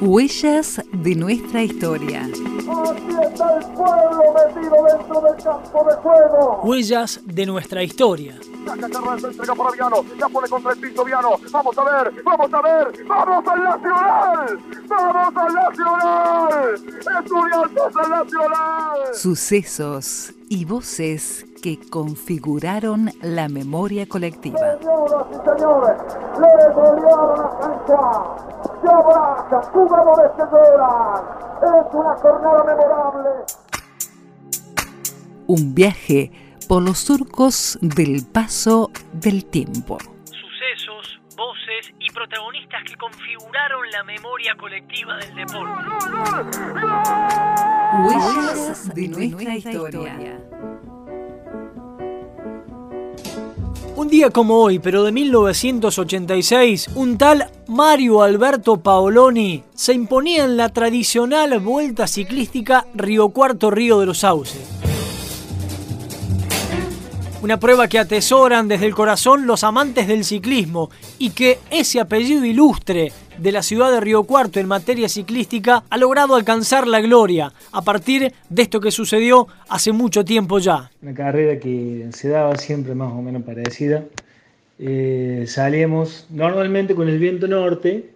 Huellas 0.00 0.82
de 0.92 1.14
nuestra 1.14 1.62
historia. 1.62 2.22
Aquí 2.22 3.16
está 3.22 3.58
el 3.58 3.64
pueblo 3.72 4.34
metido 4.34 4.76
dentro 4.84 5.20
del 5.20 5.36
campo 5.42 5.84
de 5.88 5.94
juego. 5.96 6.60
Huellas 6.64 7.20
de 7.24 7.46
nuestra 7.46 7.82
historia. 7.82 8.38
Saca 8.66 8.88
Carranza, 8.88 9.28
entrega 9.28 9.54
para 9.54 9.70
Viano. 9.70 10.04
La 10.18 10.28
pone 10.28 10.48
contra 10.48 10.72
el 10.72 10.78
piso 10.78 11.04
Viano. 11.04 11.30
Vamos 11.50 11.78
a 11.78 11.84
ver, 11.84 12.22
vamos 12.24 12.52
a 12.52 12.62
ver. 12.62 13.06
¡Vamos 13.06 13.48
al 13.48 13.62
Nacional! 13.62 14.58
¡Vamos 14.88 15.36
al 15.36 15.54
Nacional! 15.54 16.74
¡Estudiantes 17.22 17.96
al 17.96 18.10
Nacional! 18.10 19.14
Sucesos 19.14 20.32
y 20.48 20.64
voces 20.64 21.46
que 21.62 21.78
configuraron 21.78 23.10
la 23.22 23.48
memoria 23.48 24.06
colectiva. 24.06 24.58
Señoras 24.80 25.26
y 25.30 25.34
señores, 25.34 25.96
le 26.40 26.74
golearon 26.74 27.40
a 27.40 27.48
Cancha. 27.60 28.61
Se 28.82 28.88
abrazan, 28.88 29.62
jugadores 29.72 30.32
que 30.36 30.42
lloran. 30.42 31.24
Es 31.62 31.94
una 31.94 32.16
jornada 32.16 32.64
memorable. 32.64 33.30
Un 35.46 35.74
viaje 35.74 36.32
por 36.68 36.82
los 36.82 36.98
surcos 36.98 37.78
del 37.80 38.26
paso 38.26 38.90
del 39.12 39.44
tiempo. 39.44 39.98
Sucesos, 40.24 41.20
voces 41.36 41.94
y 42.00 42.10
protagonistas 42.10 42.82
que 42.84 42.96
configuraron 42.96 43.88
la 43.92 44.02
memoria 44.02 44.56
colectiva 44.56 45.16
del 45.18 45.34
deporte. 45.36 45.84
Huellas 48.04 48.94
de 48.94 49.08
nuestra 49.08 49.54
historia. 49.54 50.40
Un 54.02 54.08
día 54.08 54.30
como 54.30 54.56
hoy, 54.56 54.80
pero 54.80 55.04
de 55.04 55.12
1986, 55.12 56.88
un 56.96 57.16
tal 57.16 57.48
Mario 57.68 58.22
Alberto 58.22 58.78
Paoloni 58.78 59.62
se 59.76 59.92
imponía 59.92 60.44
en 60.44 60.56
la 60.56 60.70
tradicional 60.70 61.56
vuelta 61.60 62.08
ciclística 62.08 62.84
Río 62.96 63.28
Cuarto 63.28 63.70
Río 63.70 64.00
de 64.00 64.06
los 64.06 64.18
Sauces. 64.18 64.81
Una 67.42 67.58
prueba 67.58 67.88
que 67.88 67.98
atesoran 67.98 68.68
desde 68.68 68.86
el 68.86 68.94
corazón 68.94 69.48
los 69.48 69.64
amantes 69.64 70.06
del 70.06 70.22
ciclismo 70.22 70.90
y 71.18 71.30
que 71.30 71.58
ese 71.72 71.98
apellido 71.98 72.44
ilustre 72.44 73.10
de 73.36 73.50
la 73.50 73.64
ciudad 73.64 73.90
de 73.90 73.98
Río 73.98 74.22
Cuarto 74.22 74.60
en 74.60 74.68
materia 74.68 75.08
ciclística 75.08 75.82
ha 75.90 75.98
logrado 75.98 76.36
alcanzar 76.36 76.86
la 76.86 77.00
gloria 77.00 77.52
a 77.72 77.82
partir 77.82 78.32
de 78.48 78.62
esto 78.62 78.80
que 78.80 78.92
sucedió 78.92 79.48
hace 79.68 79.90
mucho 79.90 80.24
tiempo 80.24 80.60
ya. 80.60 80.92
Una 81.02 81.14
carrera 81.14 81.58
que 81.58 82.10
se 82.12 82.28
daba 82.28 82.54
siempre 82.54 82.94
más 82.94 83.12
o 83.12 83.20
menos 83.20 83.42
parecida. 83.42 84.04
Eh, 84.78 85.44
salíamos 85.48 86.28
normalmente 86.30 86.94
con 86.94 87.08
el 87.08 87.18
viento 87.18 87.48
norte, 87.48 88.10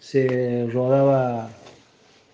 se 0.00 0.68
rodaba 0.70 1.48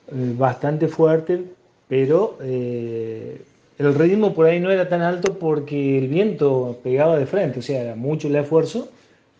eh, 0.09 0.34
bastante 0.37 0.89
fuerte, 0.89 1.45
pero 1.87 2.37
eh, 2.43 3.41
el 3.88 3.94
ritmo 3.94 4.34
por 4.34 4.47
ahí 4.47 4.61
no 4.61 4.70
era 4.70 4.88
tan 4.88 5.02
alto 5.02 5.38
porque 5.38 5.98
el 5.98 6.08
viento 6.08 6.78
pegaba 6.83 7.19
de 7.19 7.27
frente, 7.27 7.61
o 7.61 7.62
sea, 7.62 7.83
era 7.83 7.94
mucho 7.94 8.28
el 8.28 8.36
esfuerzo 8.36 8.88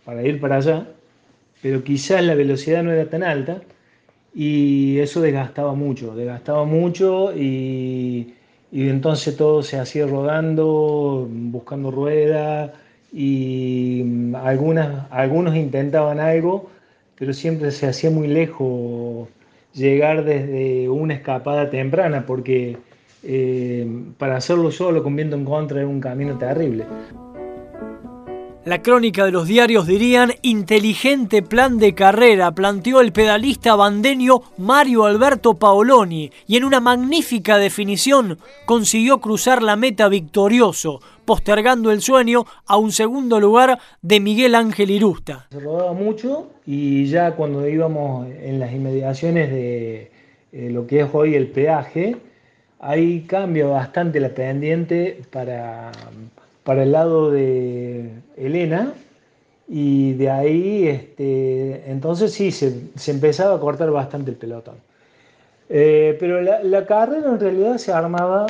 para 0.04 0.22
ir 0.22 0.40
para 0.40 0.56
allá, 0.56 0.86
pero 1.60 1.84
quizás 1.84 2.24
la 2.24 2.34
velocidad 2.34 2.82
no 2.82 2.92
era 2.92 3.08
tan 3.08 3.22
alta 3.22 3.62
y 4.34 4.98
eso 4.98 5.20
desgastaba 5.20 5.74
mucho, 5.74 6.14
desgastaba 6.14 6.64
mucho 6.64 7.32
y, 7.36 8.34
entonces 8.72 9.36
todo 9.36 9.62
se 9.62 9.78
hacía 9.78 10.06
rodando, 10.06 11.28
buscando 11.30 11.90
ruedas 11.90 12.70
y 13.12 14.32
algunas, 14.34 15.10
algunos 15.10 15.54
intentaban 15.56 16.20
algo, 16.20 16.70
pero 17.18 17.34
siempre 17.34 17.70
se 17.70 17.86
hacía 17.86 18.10
muy 18.10 18.28
lejos 18.28 19.28
llegar 19.74 20.24
desde 20.24 20.88
una 20.88 21.14
escapada 21.14 21.70
temprana 21.70 22.24
porque 22.26 22.78
eh, 23.23 23.87
para 24.19 24.37
hacerlo 24.37 24.70
solo 24.70 25.03
con 25.03 25.17
viento 25.17 25.37
en 25.37 25.44
contra 25.44 25.81
es 25.81 25.87
un 25.87 26.00
camino 26.00 26.38
terrible. 26.38 26.87
La 28.65 28.81
crónica 28.81 29.25
de 29.25 29.33
los 29.33 29.49
diarios 29.49 29.88
dirían 29.88 30.34
inteligente 30.43 31.43
plan 31.43 31.78
de 31.78 31.97
carrera 31.97 32.53
planteó 32.53 33.00
el 33.00 33.12
pedalista 33.12 33.75
bandeño 33.75 34.43
Mario 34.56 35.05
Alberto 35.05 35.55
Paoloni 35.55 36.31
y 36.47 36.59
en 36.59 36.65
una 36.65 36.78
magnífica 36.78 37.59
definición 37.59 38.38
consiguió 38.65 39.21
cruzar 39.21 39.65
la 39.65 39.75
meta 39.75 40.09
victorioso, 40.09 41.00
postergando 41.25 41.91
el 41.91 42.03
sueño 42.03 42.44
a 42.65 42.77
un 42.77 42.93
segundo 42.93 43.41
lugar 43.41 43.81
de 44.00 44.21
Miguel 44.21 44.55
Ángel 44.55 44.93
Irusta. 44.93 45.49
Se 45.50 45.59
rodaba 45.59 45.93
mucho 45.93 46.53
y 46.65 47.06
ya 47.06 47.34
cuando 47.34 47.66
íbamos 47.66 48.28
en 48.28 48.61
las 48.61 48.72
inmediaciones 48.72 49.50
de 49.50 50.12
eh, 50.53 50.71
lo 50.71 50.87
que 50.87 51.00
es 51.00 51.09
hoy 51.12 51.34
el 51.34 51.49
peaje, 51.49 52.16
ahí 52.82 53.22
cambia 53.22 53.66
bastante 53.66 54.20
la 54.20 54.28
pendiente 54.31 55.22
para, 55.31 55.93
para 56.65 56.82
el 56.82 56.93
lado 56.93 57.31
de 57.31 58.10
Elena 58.37 58.93
y 59.69 60.15
de 60.15 60.31
ahí 60.31 60.88
este, 60.88 61.91
entonces 61.91 62.32
sí 62.32 62.50
se, 62.50 62.91
se, 62.97 63.12
empezaba 63.12 63.56
a 63.56 63.60
cortar 63.60 63.91
bastante 63.91 64.32
el 64.32 64.37
pelotón. 64.37 64.75
Eh, 65.70 66.16
pero 66.20 66.43
la, 66.43 66.87
carrera 66.87 67.31
en 67.31 67.41
realidad 67.41 67.78
se 67.78 67.93
armaba 67.93 68.47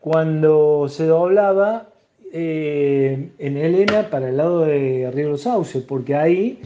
cuando 0.00 0.88
se 0.88 1.06
doblaba 1.06 1.88
eh, 2.32 3.30
en 3.38 3.56
Elena 3.56 4.08
para 4.08 4.28
el 4.28 4.36
lado 4.36 4.60
de 4.60 5.10
Río 5.12 5.30
Los 5.30 5.42
Sauces, 5.42 5.82
porque 5.82 6.14
ahí 6.14 6.60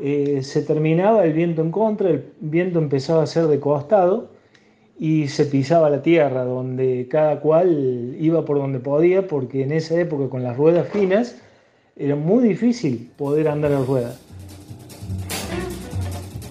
eh, 0.00 0.40
se 0.42 0.62
terminaba 0.62 1.24
el 1.24 1.34
viento 1.34 1.60
en 1.60 1.70
contra, 1.70 2.08
el 2.08 2.24
viento 2.40 2.78
empezaba 2.78 3.22
a 3.22 3.26
ser 3.26 3.46
de 3.48 3.60
costado 3.60 4.37
y 4.98 5.28
se 5.28 5.44
pisaba 5.44 5.88
la 5.90 6.02
tierra, 6.02 6.44
donde 6.44 7.06
cada 7.10 7.40
cual 7.40 8.16
iba 8.18 8.44
por 8.44 8.58
donde 8.58 8.80
podía, 8.80 9.26
porque 9.26 9.62
en 9.62 9.72
esa 9.72 9.94
época 9.94 10.28
con 10.28 10.42
las 10.42 10.56
ruedas 10.56 10.88
finas 10.88 11.36
era 11.96 12.16
muy 12.16 12.46
difícil 12.46 13.10
poder 13.16 13.48
andar 13.48 13.72
en 13.72 13.86
ruedas. 13.86 14.18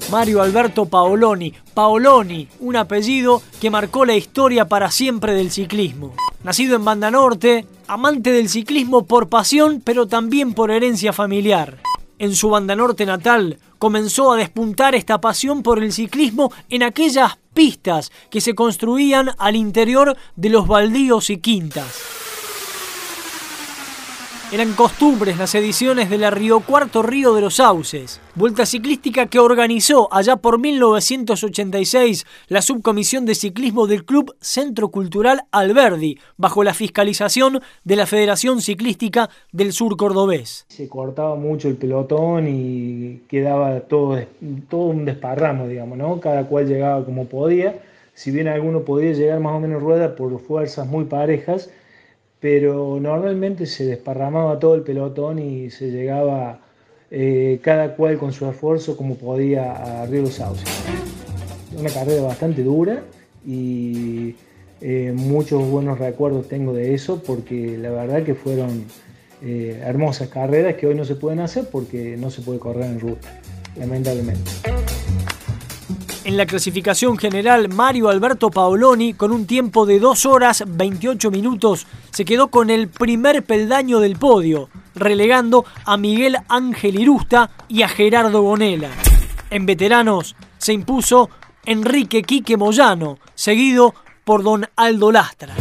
Mario 0.10 0.42
Alberto 0.42 0.86
Paoloni, 0.86 1.54
Paoloni, 1.74 2.48
un 2.62 2.78
apellido 2.78 3.42
que 3.60 3.70
marcó 3.70 4.06
la 4.06 4.16
historia 4.16 4.66
para 4.66 4.90
siempre 4.90 5.34
del 5.34 5.52
ciclismo. 5.52 6.14
Nacido 6.44 6.78
en 6.78 6.86
Banda 6.86 7.12
Norte, 7.12 7.66
amante 7.88 8.32
del 8.32 8.48
ciclismo 8.48 9.06
por 9.06 9.28
pasión, 9.28 9.82
pero 9.84 10.08
también 10.08 10.54
por 10.54 10.72
herencia 10.72 11.12
familiar. 11.12 11.80
En 12.20 12.36
su 12.36 12.50
Banda 12.50 12.76
Norte 12.76 13.06
natal, 13.06 13.60
comenzó 13.78 14.32
a 14.32 14.38
despuntar 14.38 14.96
esta 14.96 15.22
pasión 15.22 15.62
por 15.62 15.84
el 15.84 15.94
ciclismo 15.94 16.52
en 16.70 16.84
aquellas 16.84 17.38
pistas 17.54 18.12
que 18.30 18.42
se 18.42 18.56
construían 18.56 19.32
al 19.38 19.56
interior 19.56 20.18
de 20.36 20.50
los 20.50 20.68
baldíos 20.68 21.30
y 21.30 21.38
quintas. 21.38 22.27
Eran 24.50 24.72
costumbres 24.76 25.38
las 25.38 25.54
ediciones 25.56 26.10
de 26.10 26.18
la 26.18 26.32
Río 26.32 26.62
Cuarto 26.62 27.04
Río 27.04 27.34
de 27.34 27.42
los 27.42 27.56
Sauces, 27.56 28.22
vuelta 28.34 28.66
ciclística 28.66 29.26
que 29.26 29.40
organizó 29.40 30.08
allá 30.10 30.38
por 30.38 30.58
1986 30.58 32.26
la 32.48 32.62
subcomisión 32.62 33.26
de 33.26 33.36
ciclismo 33.36 33.88
del 33.88 34.06
Club 34.06 34.38
Centro 34.40 34.88
Cultural 34.88 35.44
Alberdi, 35.52 36.18
bajo 36.38 36.64
la 36.64 36.74
fiscalización 36.74 37.60
de 37.84 37.96
la 37.98 38.06
Federación 38.06 38.62
Ciclística 38.62 39.30
del 39.52 39.74
Sur 39.74 39.98
Cordobés. 39.98 40.66
Se 40.70 40.88
cortaba 40.88 41.36
mucho 41.36 41.68
el 41.68 41.76
pelotón 41.76 42.48
y 42.48 43.24
quedaba 43.28 43.82
todo, 43.82 44.18
todo 44.70 44.86
un 44.86 45.04
desparramo, 45.04 45.68
digamos, 45.68 45.98
¿no? 45.98 46.22
Cada 46.22 46.46
cual 46.46 46.68
llegaba 46.68 47.04
como 47.04 47.26
podía, 47.26 47.82
si 48.14 48.32
bien 48.32 48.48
alguno 48.48 48.84
podía 48.84 49.12
llegar 49.12 49.42
más 49.42 49.56
o 49.56 49.60
menos 49.60 49.82
rueda 49.82 50.16
por 50.16 50.40
fuerzas 50.40 50.88
muy 50.88 51.04
parejas, 51.04 51.70
pero 52.40 53.00
normalmente 53.00 53.66
se 53.66 53.86
desparramaba 53.86 54.60
todo 54.60 54.76
el 54.76 54.82
pelotón 54.82 55.40
y 55.40 55.70
se 55.70 55.90
llegaba 55.92 56.60
eh, 57.10 57.60
cada 57.62 57.96
cual 57.96 58.18
con 58.18 58.34
su 58.34 58.48
esfuerzo 58.48 58.98
como 58.98 59.16
podía 59.16 60.02
a 60.02 60.06
Río 60.06 60.24
Los 60.24 60.36
Sauces. 60.36 60.68
Una 61.78 61.90
carrera 61.90 62.24
bastante 62.24 62.64
dura 62.64 63.04
y 63.46 64.36
eh, 64.82 65.14
muchos 65.16 65.68
buenos 65.70 66.00
recuerdos 66.00 66.48
tengo 66.48 66.74
de 66.74 66.94
eso 66.94 67.22
porque 67.24 67.78
la 67.78 67.90
verdad 67.90 68.24
que 68.24 68.36
fueron 68.36 68.86
eh, 69.42 69.82
hermosas 69.84 70.30
carreras 70.30 70.76
que 70.76 70.88
hoy 70.88 70.96
no 70.96 71.06
se 71.06 71.16
pueden 71.16 71.40
hacer 71.40 71.68
porque 71.72 72.18
no 72.18 72.30
se 72.30 72.42
puede 72.42 72.60
correr 72.60 72.86
en 72.86 73.00
ruta, 73.00 73.40
lamentablemente. 73.78 74.52
En 76.28 76.36
la 76.36 76.46
clasificación 76.46 77.18
general, 77.18 77.70
Mario 77.70 78.10
Alberto 78.10 78.50
Paoloni, 78.50 79.14
con 79.14 79.32
un 79.32 79.48
tiempo 79.48 79.86
de 79.86 79.98
2 79.98 80.26
horas 80.26 80.62
28 80.68 81.32
minutos, 81.32 81.88
se 82.12 82.26
quedó 82.26 82.50
con 82.50 82.70
el 82.70 82.90
primer 82.90 83.46
peldaño 83.46 84.02
del 84.02 84.18
podio, 84.18 84.68
relegando 84.94 85.64
a 85.86 85.96
Miguel 85.96 86.36
Ángel 86.50 87.00
Irusta 87.00 87.52
y 87.70 87.84
a 87.84 87.88
Gerardo 87.88 88.42
Bonela. 88.42 88.90
En 89.50 89.66
veteranos 89.66 90.36
se 90.58 90.74
impuso 90.74 91.30
Enrique 91.64 92.24
Quique 92.24 92.58
Moyano, 92.58 93.20
seguido 93.34 93.96
por 94.26 94.44
don 94.44 94.68
Aldo 94.76 95.14
Lastra. 95.14 95.56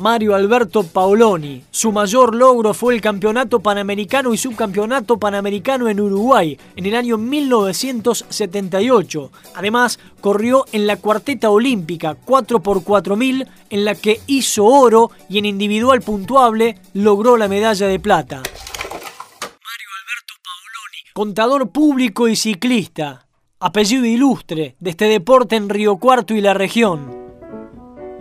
Mario 0.00 0.34
Alberto 0.34 0.82
Paoloni. 0.82 1.62
Su 1.70 1.92
mayor 1.92 2.34
logro 2.34 2.72
fue 2.72 2.94
el 2.94 3.02
Campeonato 3.02 3.60
Panamericano 3.60 4.32
y 4.32 4.38
Subcampeonato 4.38 5.18
Panamericano 5.18 5.90
en 5.90 6.00
Uruguay 6.00 6.58
en 6.74 6.86
el 6.86 6.94
año 6.94 7.18
1978. 7.18 9.30
Además, 9.54 9.98
corrió 10.22 10.64
en 10.72 10.86
la 10.86 10.96
cuarteta 10.96 11.50
olímpica 11.50 12.16
4x4000 12.26 13.46
en 13.68 13.84
la 13.84 13.94
que 13.94 14.22
hizo 14.26 14.64
oro 14.64 15.10
y 15.28 15.36
en 15.38 15.44
individual 15.44 16.00
puntuable 16.00 16.78
logró 16.94 17.36
la 17.36 17.48
medalla 17.48 17.86
de 17.86 18.00
plata. 18.00 18.36
Mario 18.38 19.90
Alberto 20.00 20.32
Paoloni, 20.42 21.12
contador 21.12 21.68
público 21.68 22.26
y 22.26 22.36
ciclista, 22.36 23.26
apellido 23.58 24.06
ilustre 24.06 24.76
de 24.80 24.90
este 24.90 25.04
deporte 25.04 25.56
en 25.56 25.68
Río 25.68 25.98
Cuarto 25.98 26.32
y 26.32 26.40
la 26.40 26.54
región. 26.54 27.19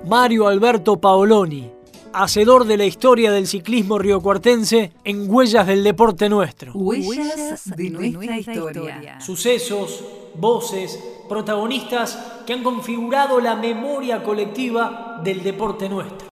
Mario 0.05 0.47
Alberto 0.47 0.99
Paoloni, 0.99 1.69
hacedor 2.13 2.65
de 2.65 2.77
la 2.77 2.85
historia 2.85 3.31
del 3.31 3.47
ciclismo 3.47 3.99
riocuartense 3.99 4.91
en 5.03 5.29
Huellas 5.29 5.67
del 5.67 5.83
Deporte 5.83 6.29
Nuestro. 6.29 6.73
Huellas 6.73 7.75
de 7.75 7.89
nuestra 7.89 8.39
historia. 8.39 9.19
Sucesos, 9.19 10.03
voces, 10.35 10.99
protagonistas 11.27 12.17
que 12.45 12.53
han 12.53 12.63
configurado 12.63 13.39
la 13.39 13.55
memoria 13.55 14.23
colectiva 14.23 15.21
del 15.23 15.43
deporte 15.43 15.89
nuestro. 15.89 16.27